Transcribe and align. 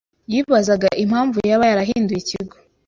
Yibazaga 0.31 0.89
impamvu 1.03 1.37
yaba 1.49 1.65
yarahinduye 1.69 2.19
ikigo 2.21 2.55